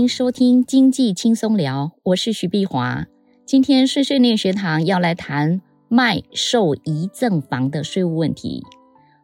[0.00, 3.04] 迎收听经济轻松聊，我是徐碧华。
[3.44, 8.64] 今天碎碎念学堂要来谈卖受遗赠房的税务问题。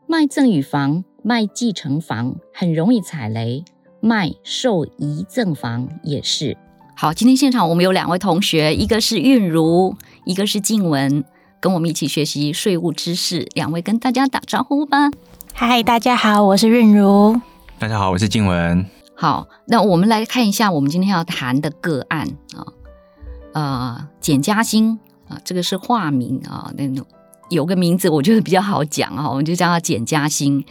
[0.07, 3.65] 卖赠与房、卖继承房很容易踩雷，
[4.01, 6.59] 卖受遗赠房也是。
[6.95, 9.97] 好，今天现场我们有两位同学，一个是韵如，
[10.27, 11.25] 一个是静文，
[11.59, 13.49] 跟我们一起学习税务知识。
[13.55, 15.11] 两位跟大家打招呼吧。
[15.55, 17.41] 嗨，大家好，我是韵如。
[17.79, 18.85] 大家好，我是静文。
[19.19, 22.67] 好，那我们来看一下我们今天要谈的个案啊，
[23.55, 26.85] 呃，简嘉欣啊，这个是化名啊，那
[27.49, 30.65] 有个名字我觉得比较好讲啊，我们就叫他简嘉欣。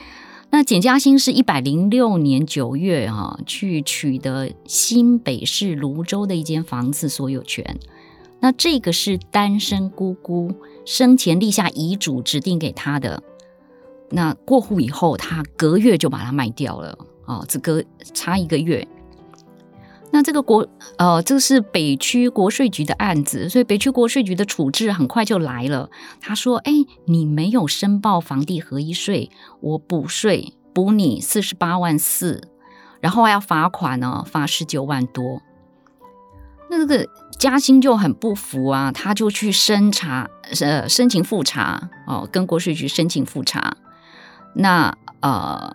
[0.52, 7.80] 那简嘉欣是一百零六年九月啊，去取得新北市芦洲的一间房子所有权。
[8.42, 10.54] 那这个是单身姑姑
[10.86, 13.24] 生前立下遗嘱指定给他的。
[14.12, 16.96] 那过户以后，他隔月就把它卖掉了。
[17.26, 18.88] 哦，只隔差一个月。
[20.12, 20.66] 那这个国
[20.98, 25.90] 呃，这个是北区国税局的案子，所以北区国税局的处置很快就来了。
[26.22, 26.72] 他说：“哎，
[27.06, 32.48] 你没有申报房地合一税，我补税补你四十八万四，
[33.02, 35.42] 然后还要罚款呢，罚十九万多。”
[36.72, 37.06] 那这个
[37.38, 40.30] 嘉兴就很不服啊，他就去申查，
[40.62, 43.76] 呃，申请复查哦，跟国税局申请复查。
[44.54, 45.74] 那呃。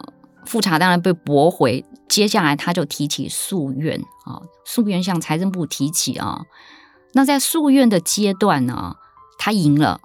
[0.50, 6.42] 复查当然被驳回，接下来他就提起诉愿啊，诉愿向财政部提起啊。
[7.12, 8.96] 那在诉愿的阶段呢，
[9.38, 10.00] 他赢了，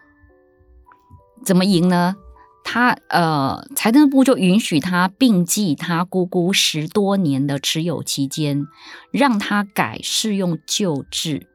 [1.43, 2.15] 怎么赢呢？
[2.63, 8.67] 他呃，财政部就允许他并记他姑姑十多年的持有期间，
[9.09, 11.47] 让他改适用旧制，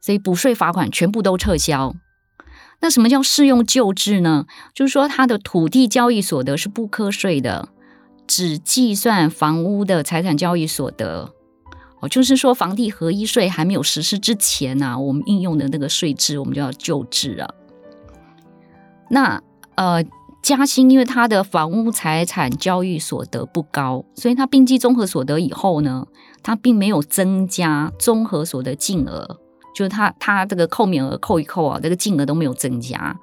[0.00, 1.94] 所以补税罚款全部都撤销。
[2.80, 4.46] 那什么叫适用旧制呢？
[4.74, 7.68] 就是说他的土地交易所得是不课税的。
[8.28, 11.32] 只计算房屋的财产交易所得，
[12.00, 17.48] 哦，就是说房地合一税还没有实施之前呢、我们应用的那个税制，我们叫旧制啊。
[19.08, 19.42] 那
[19.76, 20.04] 呃，
[20.42, 26.06] 嘉兴因为他的房屋财产交易所得不高，所以他并计综合所得以后呢，
[26.42, 29.38] 他并没有增加综合所得净额，
[29.74, 33.18] 就是他他这个扣免额扣一扣啊，这个净额都没有增加，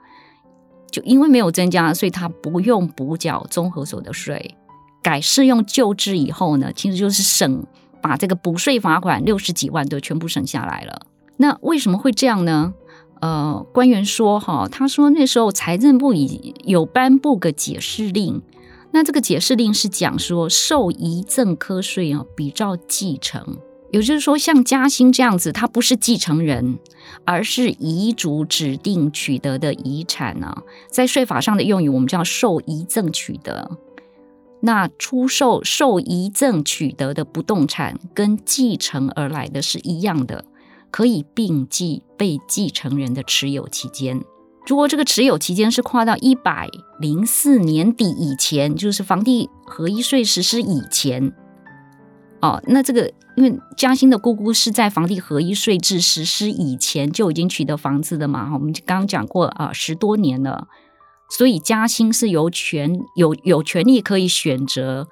[0.89, 4.57] 就因为没有增加，所以他不用补缴综合所得税。
[5.05, 7.63] 改适用旧制以后呢，其实就是省
[8.01, 11.05] 把这个补税罚款六十几万都全部省下来了。
[11.38, 12.73] 那为什么会这样呢？
[13.21, 18.41] 呃，官员说哈，他说那时候财政部已有颁布个解释令，
[18.94, 23.59] 那这个解释令是讲说受遗赠课税啊，比照继承，
[23.91, 26.79] 也就是说像嘉兴这样子，他不是继承人，
[27.25, 33.77] 而是遗嘱指定取得的遗产呢，在税法上的用语我们叫受遗赠取得。
[34.61, 40.45] 那出售受遗赠取得的不动产跟继承而来的是一样的，
[40.89, 44.23] 可以并计被继承人的持有期间。
[44.65, 46.67] 如果这个持有期间是跨到一百
[46.99, 51.31] 零四年底以前，就是房地合一税实施以前，
[52.41, 60.67] 哦，那这个因为嘉兴的姑姑是在房地合一税制实施以前就已经取得房子的嘛，我们刚刚讲过啊，十多年了。
[61.30, 65.08] 所以嘉兴是有权有有权利可以选择，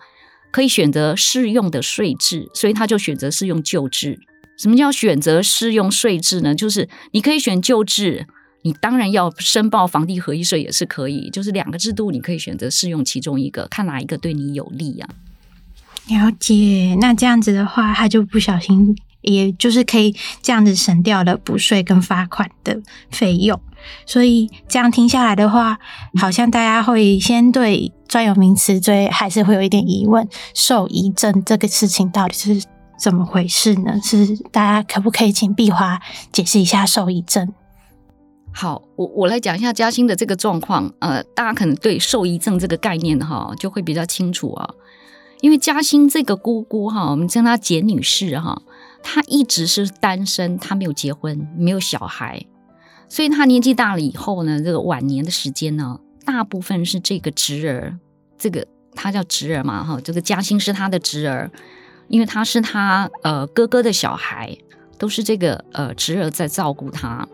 [0.52, 4.20] 可以选择适用的税制，所以他就选择适用旧制。
[4.58, 6.54] 什么叫选择适用税制呢？
[6.54, 8.28] 就是你可以选旧制，
[8.62, 15.10] 你当然要申报房地合一税也是可以，就是两个制度你可以选择适用其中一个，看哪一个对你有利、啊。
[16.08, 23.60] 了解，那这样子的话，他就不小心，也就是可以这样子省掉了补税跟罚款的费用。
[24.06, 25.80] 所以这样听下来的话，
[26.20, 32.64] 好像大家会先对专有名词最还是会有一点疑问，受遗症这个事情到底是
[32.98, 34.00] 怎么回事呢？
[34.04, 36.00] 是大家可不可以请碧华
[36.32, 37.54] 解释一下受遗症？
[38.56, 40.94] 好，我我来讲一下嘉兴的这个状况。
[41.00, 44.70] 呃，大家可能对受遗症这个概念哈就会比较清楚啊，
[45.42, 48.62] 因为嘉兴这个姑姑哈，我们称她简女士哈，
[49.02, 52.46] 她一直是单身，她没有结婚，没有小孩。
[53.14, 58.00] 所以他年纪大了以后呢，这个晚年的时间呢，大部分是这个侄儿，
[58.40, 58.66] 这个
[58.96, 61.52] 他叫侄儿嘛，哈，这个嘉兴是他的侄儿，
[62.08, 64.58] 因为他是他呃哥哥的小孩，
[64.98, 67.28] 都是这个呃侄儿在照顾他。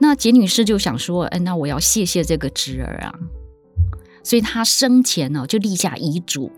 [0.00, 3.14] 那简女士就想说，哎，那我要谢谢这个侄儿啊，
[4.24, 6.50] 所以他生前呢就立下遗嘱，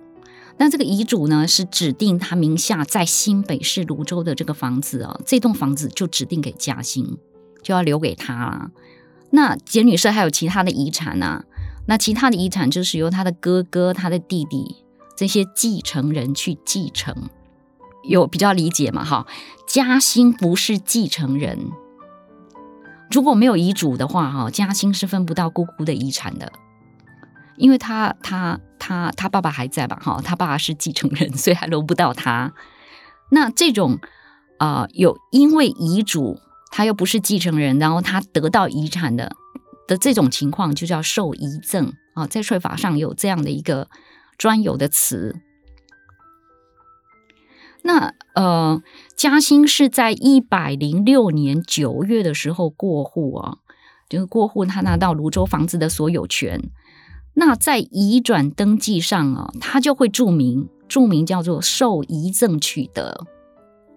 [0.56, 7.18] 那这个遗嘱呢是指定他名下在新北市芦洲的这个房子啊，这栋房子就指定给嘉兴。
[7.62, 8.70] 就要留给他了。
[9.30, 11.44] 那简女士还有其他的遗产啊？
[11.86, 14.84] 那其他的遗产就是由他的哥哥、他的弟弟
[15.16, 17.30] 这些继承人去继承。
[18.04, 19.04] 有比较理解嘛？
[19.04, 19.26] 哈，
[19.66, 21.58] 嘉兴不是继承人，
[23.10, 26.50] 如果没有遗嘱的话，哈，嘉兴是分不到姑姑的遗产的，
[27.56, 29.98] 因为他他他他爸爸还在吧？
[30.00, 32.54] 哈，他爸爸是继承人， 所以还轮不到他。
[33.30, 33.98] 那这种
[34.58, 36.38] 啊、有因为遗嘱，
[36.70, 39.34] 他又不是继承人，然后他得到遗产的
[39.86, 43.88] 的这种情况，就叫受遗赠啊，在税法上有这样的一个
[44.36, 45.36] 专有的词。
[47.82, 48.82] 那呃，
[49.16, 53.58] 嘉兴是在一百零六年九月的时候过户啊，
[54.08, 56.60] 就是过户，他拿到芦洲房子的所有权。
[57.34, 63.26] 那在移转登记上啊，他就会注明，注明叫做受遗赠取得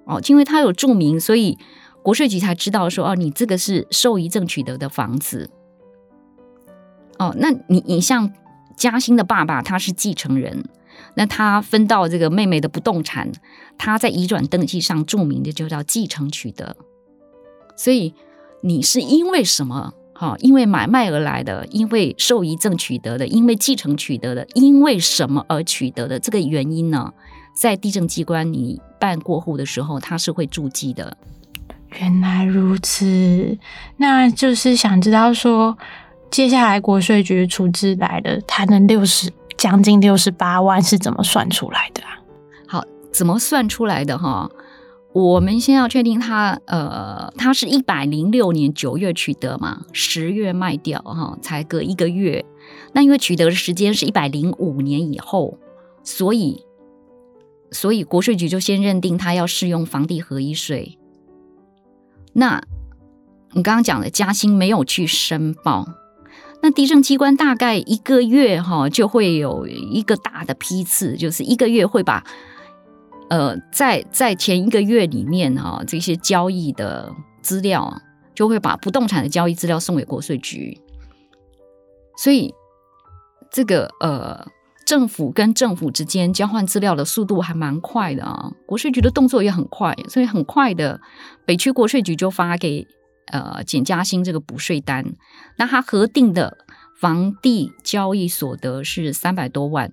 [0.06, 1.58] 哦，因为他有注明，所以
[2.04, 5.50] 国税局才知道说哦，你这个是受遗赠取得的房子。
[7.20, 8.32] 哦，那你你像
[8.76, 10.64] 嘉兴的爸爸，他是继承人。
[11.16, 13.32] 那他分到这个妹妹的不动产，
[13.78, 16.76] 他在移转登记上注明的就叫继承取得。
[17.76, 18.14] 所以
[18.62, 19.94] 你是因为什么？
[20.14, 26.20] 哈，因为买卖而来的，因为受遗赠取得的，因为继承取得的，因为什么而取得的？
[26.20, 27.12] 这个原因呢，
[27.56, 31.18] 在地政机关你办过户的时候，他是会注记的。
[32.00, 33.58] 原来如此，
[33.98, 35.78] 那就是想知道说，
[36.30, 39.32] 接下来国税局处置来的，他能六十。
[39.58, 42.18] 将近六十八万是怎么算出来的啊？
[42.68, 44.50] 好，怎么算出来的哈？
[45.14, 52.44] 我们先要确定他，呃，他是一百零六年九月取得嘛，十月卖掉哈，才隔一个月。
[52.94, 55.60] 那因为取得的时间是一百零五年以后，
[56.04, 56.66] 所以，
[57.70, 60.98] 所以国税局就先认定他要适用房地合一税。
[62.34, 62.62] 那
[63.52, 65.88] 你刚刚讲的嘉兴没有去申报。
[66.64, 72.24] 那地政机关大概一个月哈就会有一个大的批次，就是一个月会把
[73.30, 77.12] 呃在在前一个月里面哈这些交易的
[77.42, 78.00] 资料
[78.36, 80.80] 就会把不动产的交易资料送给国税局，
[82.16, 82.54] 所以
[83.52, 84.46] 这个呃
[84.86, 91.00] 政府跟政府之间交换资料的速度还蛮快的啊，国税局的动作也很快，所以很快的
[91.46, 92.88] 北区国税局就发给。
[93.28, 95.16] 呃，简嘉兴这个补税单，
[95.56, 96.58] 那他核定的
[97.00, 99.90] 房地交易所得是三百多万，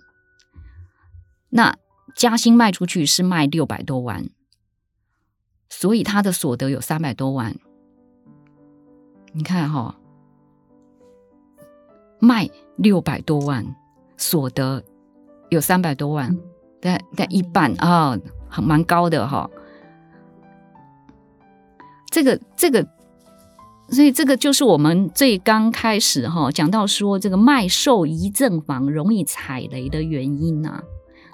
[1.50, 1.76] 那
[2.16, 4.28] 嘉兴卖出去是卖六百多万，
[5.68, 7.54] 所以他的所得有三百多万。
[9.32, 9.94] 你看哈、哦，
[12.18, 13.76] 卖六百多万，
[14.18, 14.84] 所得
[15.48, 16.36] 有三百多万，
[16.80, 18.18] 但但一半啊，
[18.50, 19.50] 很、哦、蛮高的哈、哦。
[22.10, 22.86] 这个这个。
[23.90, 30.82] 所以这个就是我们最刚开始哈讲到说，这个卖售遗赠房容易踩雷的原因呐、啊，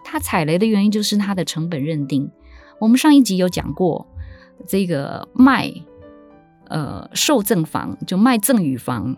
[0.04, 2.30] 它踩雷的原因就是它的成本认定。
[2.78, 4.06] 我们上一集有讲过，
[4.68, 5.68] 这个卖
[6.68, 9.16] 呃受赠房就卖赠与房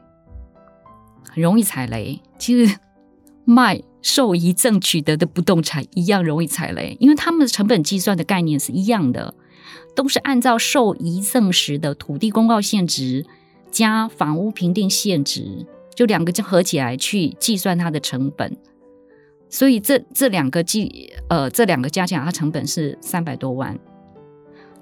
[1.29, 2.79] 很容易踩雷，其实
[3.47, 9.35] 卖受遗赠取得的不动产一样容易踩雷，因为他们的成本计算的概念是一样的。
[9.97, 13.25] 都是按照受遗赠时的土地公告现值
[13.71, 18.59] 加房屋评定现值，就两个就合起来去计算它的成本。
[19.49, 23.79] 所以这这两个计呃这两个加起来，它成本是三百多万。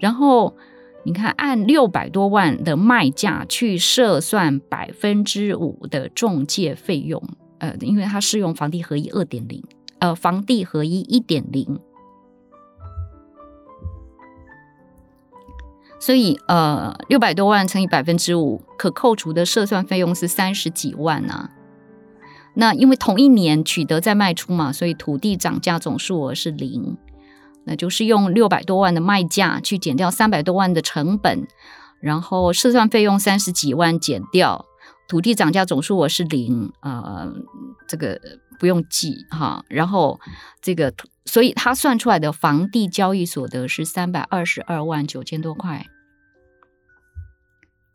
[0.00, 0.56] 然后
[1.04, 7.23] 你看，按六百多万的卖价去设算百分之五的中介费用，
[7.58, 9.62] 呃，因为它适用房地合一二点零，
[9.99, 11.80] 呃，房地合一一点零。
[16.00, 21.50] 所以，呃，六百多万乘以百分之五，可扣除的设算费用是三十几万啊。
[22.54, 26.96] 那因为同一年取得再卖出嘛，所以土地涨价总数额是零。
[27.66, 31.49] 那就是用六百多万的卖价去减掉三百多万的成本，
[31.99, 34.66] 然后设算费用三十几万减掉，
[35.08, 36.73] 土地涨价总数我是零。
[36.80, 37.32] 呃，
[37.87, 38.20] 这个
[38.58, 39.64] 不用记哈。
[39.68, 40.20] 然后
[40.61, 40.92] 这个，
[41.25, 45.87] 所以他算出来的房地交易所得是三百二十二万九千多块。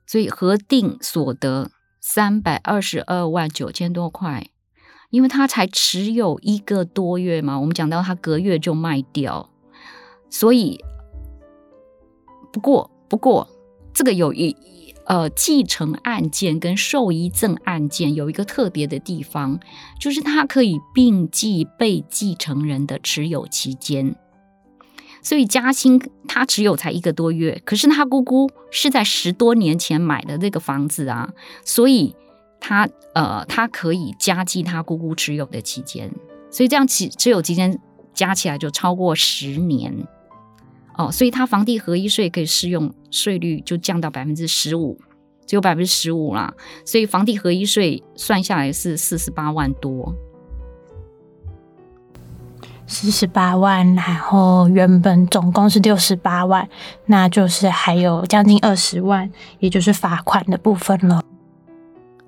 [0.05, 1.69] 所以核定所得
[2.01, 4.49] 三百二十二万九千多块，
[5.11, 9.51] 因为他才持有一个多月嘛，我们讲到他隔月就卖掉，
[10.27, 10.83] 所以
[12.51, 13.47] 不过不过
[13.93, 19.59] 这个有一呃继承案件跟受遗赠案件有一个特别的地方，
[19.99, 24.15] 就是它可以并记被继承人的持有期间。
[25.21, 25.99] 所以嘉兴
[26.29, 31.33] 他持有才一个多月，可是他姑姑是在十多年前买的这个房子啊，
[31.65, 32.15] 所以
[32.61, 36.09] 他呃他可以加计他姑姑持有的期间，
[36.49, 37.77] 所以这样持持有期间
[38.13, 40.07] 加起来就超过十年
[40.99, 44.99] 哦，所以它房地合一税可以适用税率就降到百分之十五，
[45.45, 46.53] 只有百分之十五啦。
[46.83, 50.13] 所以房地合一税算下来是四十八万多，
[52.85, 56.67] 四十八万，然后原本总共是六十八万，
[57.05, 61.23] 那就是还有将近二十万，也就是罚款的部分了。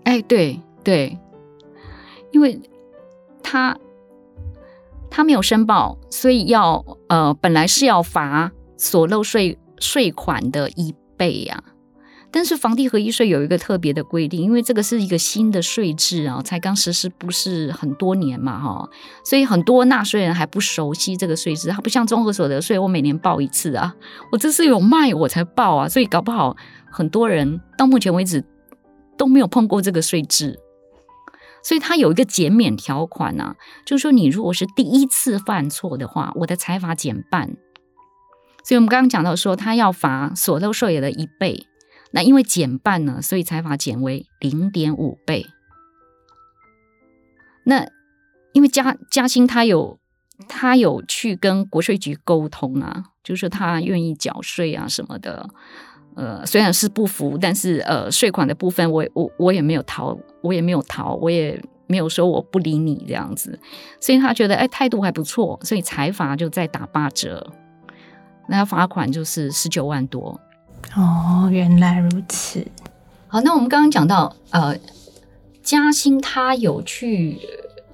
[0.06, 1.20] 哎，对对，
[2.32, 2.58] 因为
[3.44, 3.78] 他
[5.10, 8.54] 他没有申报，所以要呃，本来是要罚。
[8.82, 11.70] 所漏税税款的一倍呀、啊，
[12.32, 18.90] 但是房地合一税有一个特别的规定，因为这个是一个新的税制啊，才刚实施不是很多年嘛，哈，
[19.24, 23.96] 所以很多纳税人还不熟悉这个税制，它不像综合所得税，我每年报一次啊，
[24.32, 26.58] 我这是有卖我才报啊，所以搞不好
[26.92, 28.44] 很多人到目前为止
[29.16, 30.58] 都没有碰过这个税制，
[31.64, 37.56] 所以它有一个减免条款啊，就是说你如果是第一次犯错的话，我的财罚减半。
[38.64, 41.66] 所以，我们刚刚讲到说，他要罚所漏税额的一倍，
[42.12, 45.46] 那因为减半呢，所以财罚减为零点五倍。
[47.64, 47.88] 那
[48.54, 50.00] 因为嘉嘉兴他有
[50.48, 55.50] 他有去跟国税局沟通啊，就是他愿意缴税啊什么的。
[56.16, 63.58] 呃，虽然是不服，但是呃，税款的部分我我我也没有逃，我也没有逃，我也没有说我不理你这样子。
[64.00, 67.54] 所以他觉得哎态度还不错，所以财罚就再打八折。
[68.48, 70.40] 那要罚款就是十九万多
[70.96, 72.66] 哦，原来如此。
[73.28, 74.78] 好，那我们刚刚讲到，呃，
[75.64, 77.40] 嘉兴他有去，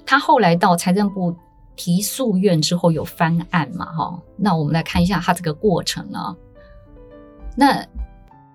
[0.05, 1.35] 他后来到财政部
[1.75, 3.85] 提诉愿之后有翻案嘛？
[3.85, 6.35] 哈，那我们来看一下他这个过程啊。
[7.55, 7.85] 那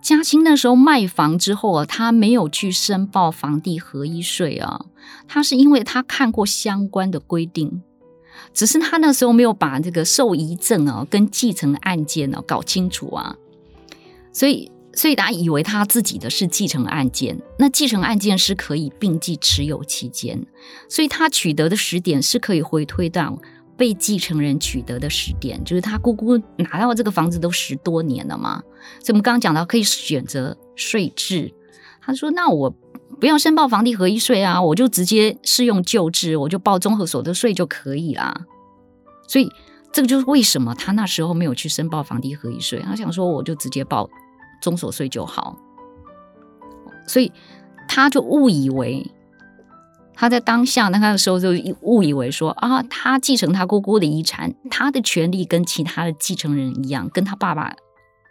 [0.01, 4.87] 嘉兴那时候卖房之后啊，他没有去申报房地合一税啊，
[5.29, 7.83] 他是因为他看过相关的规定。
[8.53, 13.37] 只是他那时候没有把这个受遗赠啊跟继承案件啊搞清楚啊，
[14.33, 20.45] 所以所以大家以为他自己的是继承案件，那继承案件是可以并继持有期间，
[20.89, 23.39] 所以他取得的时点是可以回推到
[23.77, 28.62] 被继承人取得的时点，就是他姑姑拿到这个房子都十多年了嘛，
[29.01, 31.53] 所以我们刚刚讲到可以选择税制，
[32.01, 32.75] 他说那我。
[33.23, 38.47] 不要申报房地合一税啊，我就直接适用旧制，我就报综合所得税就可以啦。
[39.29, 39.49] 所以
[39.93, 44.11] 这个就是为什么他那时候没有去申报房地合一税，他想说我就直接报
[44.61, 45.57] 综所税就好。
[47.07, 47.31] 所以
[47.87, 49.09] 他就误以为
[50.14, 51.50] 他在当下那个时候就
[51.83, 57.73] 误以为说啊，他继承他姑姑的遗产，他的权利跟其他的继承人一样，跟他爸爸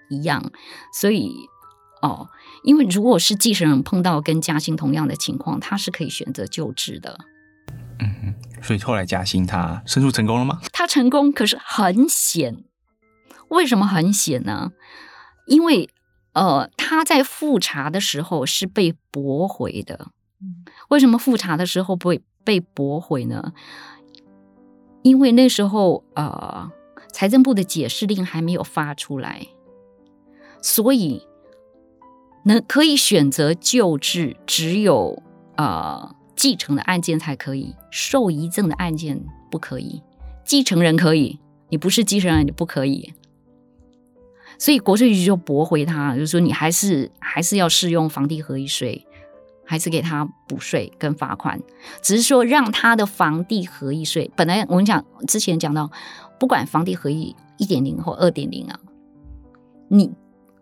[0.09, 0.51] 一样，
[0.99, 1.31] 所以。
[2.01, 2.29] 哦，
[2.63, 7.15] 因为如果是继承人碰到跟嘉兴同样的情况，他是可以选择救治的。
[7.99, 10.59] 嗯，所以后来嘉兴他申诉成功了吗？
[10.73, 12.63] 他成功，可是很险。
[13.49, 14.71] 为什么很险呢？
[15.45, 15.89] 因为
[16.33, 20.07] 呃，他在复查的时候是被驳回的。
[20.89, 23.53] 为什么复查的时候不会被驳回呢？
[25.03, 26.71] 因为那时候呃，
[27.13, 29.45] 财政部的解释令还没有发出来，
[30.63, 31.27] 所以。
[32.43, 35.21] 能可以选择救治，只有
[35.57, 40.01] 呃继承的案件才可以，受遗赠的案件不可以。
[40.43, 43.13] 继承人可以，你不是继承人你不可以。
[44.57, 49.05] 所以国税局就驳回他，就是说你还是还是要适用房地合一税，
[49.65, 51.61] 还是给他补税跟罚款，
[52.01, 55.89] 只是说让他的房地合一税，本来我们讲之前讲到，
[56.39, 58.79] 不管房地合一一点零或二点零啊，
[59.87, 60.11] 你。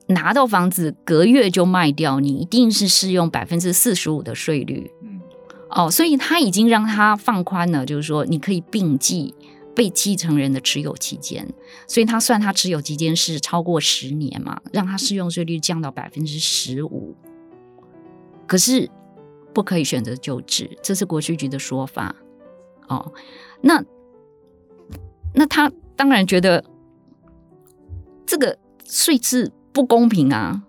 [0.10, 4.92] 拿到房子隔月就卖掉，你一定是适用百分之四十五的税率。
[5.04, 5.22] 嗯，
[5.70, 9.36] 哦，所以他已经让他放宽了，就是说你可以并计
[9.75, 11.48] 被继承人的持有期间，
[11.86, 17.16] 所以他算他持有期间是超过十年嘛，让他适用税率降到百分之十五。
[18.48, 18.89] 可是
[19.54, 22.16] 不可以选择旧制，这是国税局的说法。
[22.88, 23.13] 哦，
[23.62, 23.84] 那
[25.36, 26.66] 那他当然觉得
[28.25, 29.51] 这个税制。
[29.71, 30.63] 不公平啊！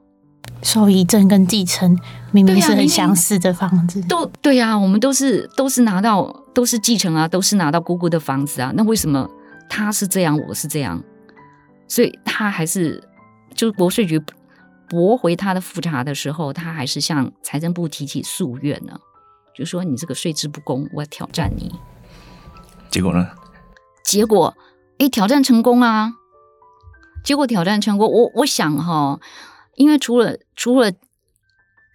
[0.62, 1.98] 受遗赠跟继承
[2.32, 9.28] 明明是很相似的房子，啊、都对呀、啊，我们都是都是拿到都是继承啊，都是拿到姑姑的房子啊，那为什么
[9.70, 11.02] 他是这样，我是这样？
[11.88, 13.02] 所以他还是
[13.54, 14.22] 就是国税局
[14.88, 18.98] 驳回他的复查的时候，他还是向财政部提起诉愿呢，
[19.56, 21.74] 就说你这个税制不公，我要挑战你。
[22.90, 23.28] 结果呢？
[24.04, 24.54] 结果
[24.98, 26.12] 哎，挑战成功啊！
[27.22, 29.20] 结果挑战成功，我我想哈，
[29.76, 30.92] 因为除了除了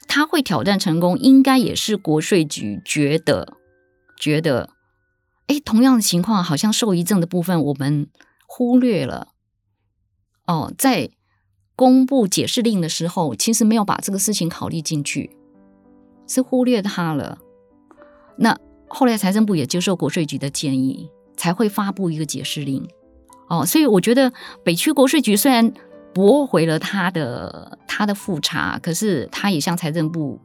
[0.07, 3.57] 他会挑战成功，应该也是国税局觉得
[4.17, 4.69] 觉得，
[5.47, 8.07] 哎，同样的情况好像受遗赠的部分我们
[8.47, 9.29] 忽略了，
[10.45, 11.09] 哦，在
[11.75, 15.35] 公布解释令的时候，其实没有把这个事情考虑进去，
[16.27, 17.39] 是忽略他了。
[18.37, 22.87] 那后来财政部也接受国税局的建议，才会发布一个解释令。
[23.47, 24.31] 哦，所以我觉得
[24.63, 25.71] 北区国税局虽然
[26.13, 30.39] 驳回了他的他的复查，可是他也向财政部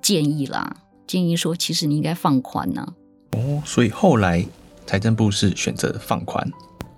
[0.00, 3.38] 建议啦，建议说其实你应该放宽呢、啊。
[3.38, 4.44] 哦，所以后来
[4.86, 6.50] 财政部是选择放宽。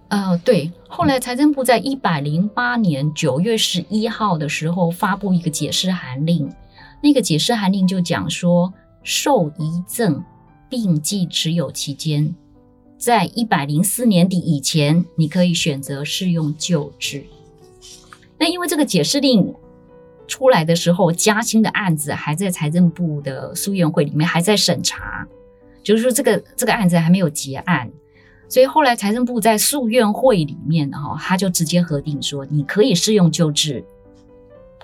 [0.08, 6.50] 呃，对，后来财政部在一百零八年九月十一号的时候发布一个解释函令，
[7.02, 10.24] 那个解释函令就讲说，受遗赠
[10.68, 12.34] 并继持有期间，
[12.98, 17.24] 在一百零四年底以前，你可以选择适用旧制。
[18.36, 19.54] 那因为这个解释令
[20.26, 25.26] 出来的时候，嘉兴的案子还在财政部的诉愿会里面还在审查，
[25.82, 27.88] 就是说这个这个案子还没有结案。
[28.48, 33.84] 所以后来财政部在诉愿会里面哈，他就直接核定说，你可以适用旧制，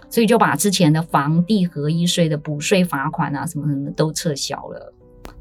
[0.09, 4.94] 所以就把之前的房地合一税的补税罚款啊什么什么都撤销了。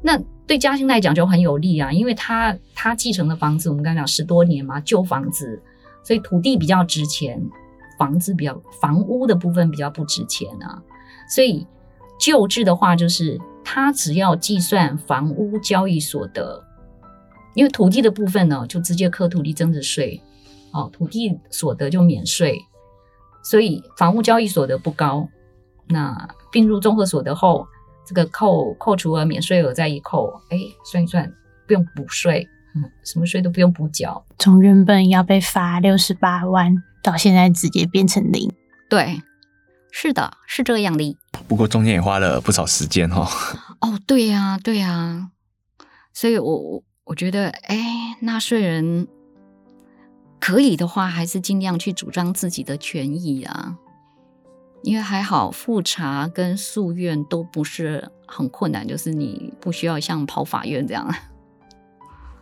[0.06, 5.58] 那对嘉兴来讲就很有利啊，因为他他继承的房子，我们刚才讲十多年嘛，旧房子，
[6.02, 7.42] 所以土地比较值钱，
[7.98, 10.82] 房子比较房屋的部分比较不值钱啊。
[11.26, 11.66] 所以
[12.20, 16.62] 旧制的话，就是他只要计算房屋交易所得。
[17.54, 20.20] 因为土地的部分呢，就直接扣土地增值税，
[20.72, 22.60] 哦，土地所得就免税，
[23.42, 25.26] 所以房屋交易所得不高，
[25.88, 27.66] 那并入综合所得后，
[28.06, 31.32] 这个扣扣除额免税额再一扣，哎，算一算
[31.66, 38.52] 不用补税，嗯，什么税都不用补缴，从原本要被罚六十八万，到现在直接变成零。
[38.88, 39.22] 对，
[39.90, 41.16] 是的，是这样的。
[41.48, 43.28] 不过中间也花了不少时间哈、
[43.80, 43.90] 哦。
[43.90, 45.30] 哦，对呀、啊，对呀、啊，
[46.12, 46.82] 所以我我。
[47.06, 49.06] 我觉得，哎，纳税人
[50.40, 53.76] 可以的话，还是尽量去主张自己的权益啊。
[54.84, 61.12] 因为还好，复查跟诉愿都不是很困难，就是你不需要像跑法院这样，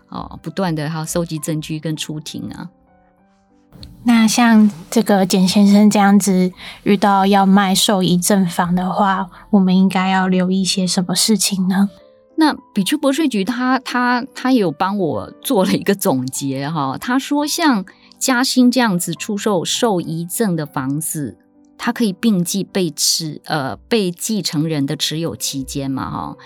[0.08, 2.68] 哦，不断的还要收集证据跟出庭啊。
[4.04, 6.52] 那像这个简先生这样子，
[6.82, 11.88] 遇到要卖受遗赠房的话，我们应该要留意些什么事情呢？
[12.36, 17.84] 那比丘国税局他他他也有帮我做了一个总结哈，他说像
[18.18, 21.38] 嘉兴这样子出售受遗赠的房子，
[21.84, 26.36] 它可以并继被持呃被继承人的持有期间嘛哈，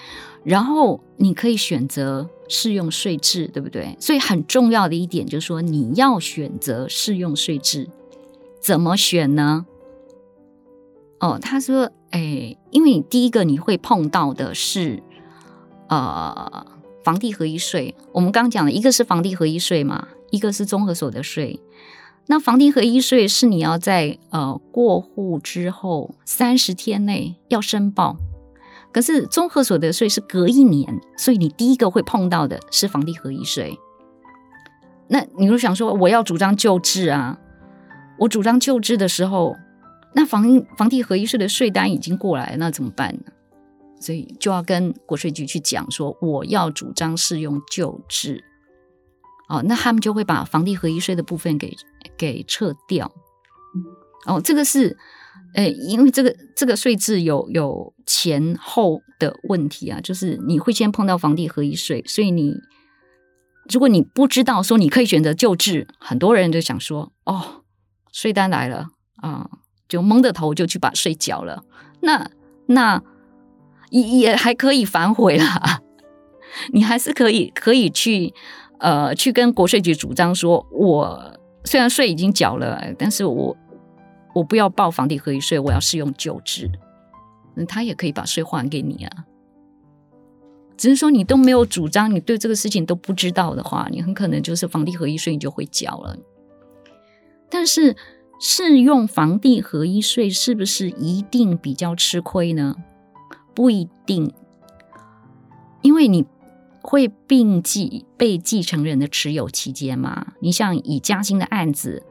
[0.45, 3.95] 然后你可以选择适用税制，对不对？
[4.01, 7.87] 所以很重要的一点就是说你要选择适用税制，
[8.63, 9.67] 怎么选呢？
[11.21, 15.03] 哦，他说，哎，因为你第一个你会碰到的是。
[15.89, 16.67] 呃，
[17.05, 21.61] 房地合一税，我们刚讲的一个是房地合一税嘛，一个是综合所得税。
[22.29, 28.17] 那房地合一税是你要在呃过户之后三十天内要申报，
[28.93, 33.79] 可是综合所得税是隔一年，所以你第一个会碰到的是房地合一税。
[35.09, 37.39] 那你如果想说，我要主张救治啊，
[38.19, 39.55] 我主张救治的时候，
[40.15, 40.45] 那房
[40.77, 43.33] 房地合一税的税单已经过来，那怎么办呢？
[44.01, 48.43] 所以就要跟国税局去讲说，我要主张适用旧制，
[49.49, 51.73] 哦，那他们就会把房地合一税的部分给
[52.17, 53.13] 给撤掉。
[54.27, 54.97] 哦，这个是，
[55.55, 62.55] 呃，因为这个这个税制有有前后的问题啊，就是你会先碰到房地合一税，所以你
[63.71, 67.63] 如果你不知道说你可以选择旧制，很多人就想说，哦，
[68.13, 69.49] 税单来了啊，
[69.89, 71.65] 就蒙着头就去把税缴了，
[72.01, 72.31] 那
[72.67, 73.03] 那。
[73.91, 75.81] 也也还可以反悔啦，
[76.75, 78.35] 你还是可以可以去
[78.81, 81.36] 呃去跟国税局主张说，我
[81.67, 83.55] 虽然税已经缴了，但是我
[84.35, 86.71] 我不要报房地合一税，我要适用旧制，
[87.55, 89.25] 那他也可以把税还给你啊。
[90.77, 96.17] 只是说你都没有主张，你对这个事情都不知道的话，你很可能就是房地合一税你就会缴了。
[97.51, 97.97] 但是
[98.39, 102.77] 适用房地合一税是不是一定比较吃亏呢？
[103.55, 104.33] 不一定，
[105.81, 106.27] 因为你
[106.87, 110.35] 会并继被继承人的持有期间嘛。
[110.39, 112.05] 你像以嘉兴的案子，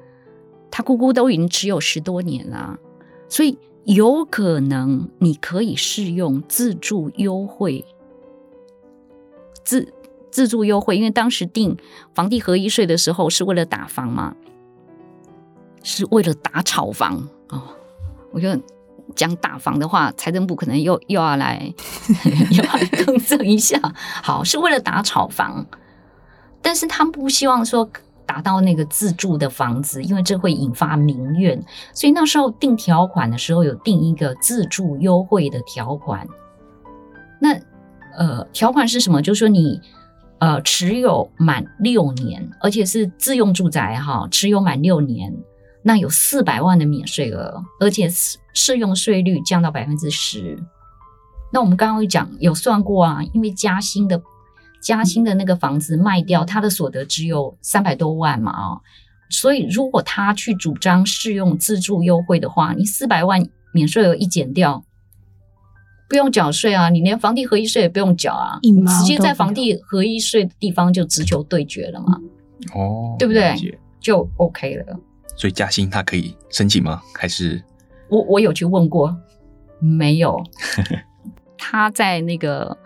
[0.70, 2.78] 他姑姑都已经持有十多年了，
[3.30, 7.86] 所以有可能你可以适用自住优惠。
[9.64, 9.94] 自
[10.30, 11.78] 自住优惠，因为当时定
[12.14, 14.36] 房地合一税的时候是为了打房嘛，
[15.82, 17.62] 是为了打炒房哦。
[18.32, 18.62] 我觉得。
[19.16, 21.72] 讲打房的话，财政部可能又又要来
[22.52, 23.80] 又要来更正一下。
[24.24, 25.66] 好，是为了打炒房，
[26.62, 27.88] 但是他们不希望说
[28.26, 31.64] 达到那个自住的房子，因为这会引发民怨，
[31.94, 36.28] 所以那时候定条款的时候有定一个自住优惠的条款。
[37.40, 37.56] 那
[38.18, 39.22] 呃，条款是什么？
[39.22, 39.80] 就是说你
[40.40, 45.32] 呃持有满六年，而且是自用住宅哈，持有满六年，
[45.88, 48.10] 那有四百万的免税额，而且
[48.56, 50.58] 适用税率降到百分之十。
[51.54, 54.20] 那我们刚刚有讲有算过啊，因为嘉兴的
[54.82, 58.82] 嘉兴的那个房子卖掉，他的所得只有三百多万嘛啊，
[59.30, 64.84] 所以如果他去主张适用自住优惠的话，你四百万免税额一减掉，
[66.10, 72.20] 不用缴税啊，你连房地合一税也不用缴啊，你直接在房地合一税的地方就直球对决了嘛，
[72.74, 73.78] 哦，对不对？
[74.00, 75.00] 就 OK 了。
[75.36, 77.02] 所以嘉兴他可以申请吗？
[77.14, 77.64] 还是
[78.10, 79.16] 我我有去问过，
[79.80, 80.42] 没有。
[81.58, 82.78] 他在那个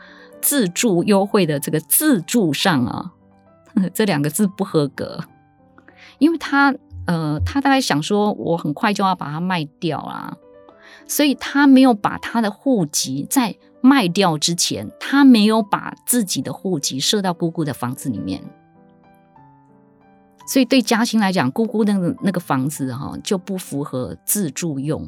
[0.42, 3.12] 自助优惠的这个自助上啊，
[3.94, 5.20] 这两个字不合格，
[6.18, 6.74] 因为他
[7.06, 10.38] 呃，他大概想说，我很快就要把它卖掉啦，
[11.08, 18.42] 所以他没有把他的户籍在卖掉之前，他没有把自己的户籍设到姑姑的房子里面，
[20.50, 25.08] 所以对嘉兴来讲，姑姑那个那个房子哈就不符合自住用。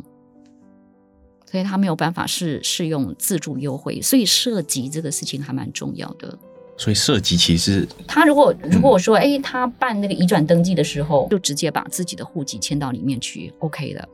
[1.50, 6.38] 所以他没有办法是适用自住优惠，所以涉及这个事情还蛮重要的。
[6.78, 14.08] 所以涉及其实他如果如果我说，哎、嗯，他办那个移转登记的时候，就直接把自己的户籍迁到里面去，OK 的，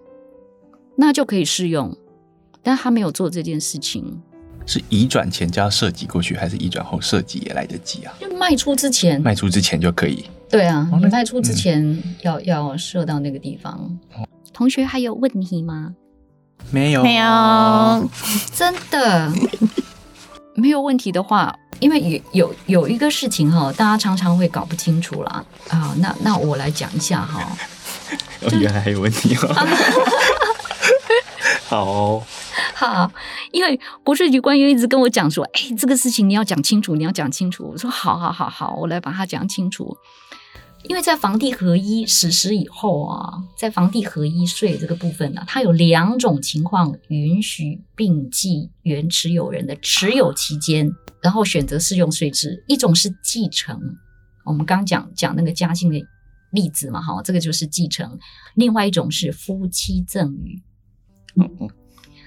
[0.96, 1.94] 那就可以适用。
[2.64, 4.20] 但他没有做这件事情，
[4.66, 8.16] 是移转前就要设籍过去，还是移转后设籍也来得及啊？
[8.20, 10.26] 就卖出之前，卖出之前就可以。
[10.50, 14.00] 对啊，你卖出之前要、嗯、要射到那个地方。
[14.54, 15.94] 同学还有问题吗？
[16.72, 18.10] 没有，没有，
[18.54, 19.30] 真的
[20.56, 25.44] 没有问题的话，因为有有有一个事情哈，大家常常会搞不清楚啦。
[25.70, 25.94] 啊。
[26.00, 27.42] 那那我来讲一下哈。
[28.42, 29.48] 哦，原来还有问题哦。
[31.68, 32.24] 好哦，
[32.74, 33.12] 好，
[33.52, 37.70] 因为国税局官员一直跟我讲说，哎，这个事情你要讲清楚，你要讲清楚。
[37.74, 39.96] 我说，好好好好，我来把它讲清楚。
[40.84, 50.90] 因为在房地合一实施以后啊，在房地合一税这个部分呢、啊，它有两种情况允许并继原持有人的持有期间，
[51.22, 52.64] 然后选择适用税制。
[52.68, 53.78] 一种是继承，
[54.46, 56.02] 我们刚讲讲那个嘉兴的
[56.52, 58.18] 例子嘛，哈，这个就是继承。
[58.56, 60.62] 另外一种是夫妻赠与，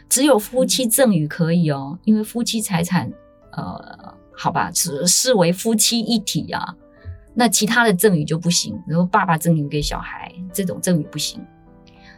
[0.09, 3.11] 只有夫妻赠与可以哦，因为夫妻财产，
[3.53, 6.77] 呃，好吧，只视为夫妻一体啊。
[7.33, 11.41] 那其他的赠与就不行，然后爸爸赠与给小孩这种赠与不行，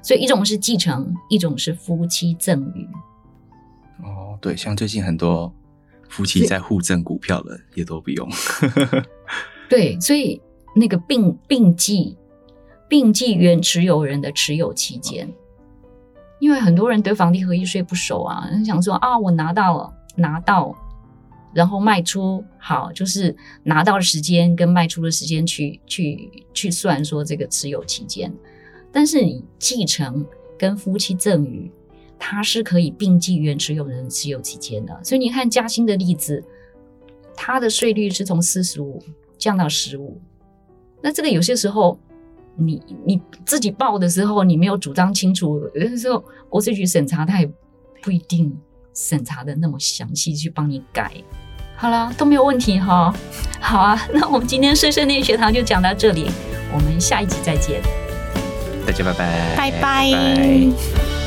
[0.02, 2.88] 所以一种是继承，一种是夫妻赠与。
[4.02, 5.52] 哦，对，像最近很多
[6.08, 8.28] 夫妻在互赠股票的也都不用。
[9.68, 10.40] 对，所以
[10.74, 12.16] 那个并并继
[12.88, 15.30] 并继原持有人的持有期间，
[16.40, 20.74] 因为很多人对房地合一税不熟啊，想说啊，我拿到了拿到。
[21.54, 28.32] 然后卖出好，就是拿到时间跟卖出的时间去去去算说这个持有期间，
[28.90, 30.24] 但是你继承
[30.58, 31.70] 跟夫妻赠与，
[32.18, 34.98] 它是可以并继原持有人持有期间的。
[35.04, 36.42] 所以你看嘉兴的例子，
[37.36, 39.02] 它的税率是从四十五
[39.36, 40.20] 降到十五。
[41.00, 41.98] 那这个有些时候
[42.54, 47.50] 你你自己报的时候，你没有主张清楚，有的时候国税局审查他也
[48.00, 48.56] 不一定
[48.94, 51.12] 审查的那么详细去帮你改。
[51.76, 53.12] 好了，都没有问题哈。
[53.60, 56.30] 好啊，那我们今天碎碎念学堂就讲到这里，
[56.72, 57.82] 我们下一集再见。
[58.86, 59.80] 大家拜拜，拜拜。
[59.80, 61.21] 拜拜。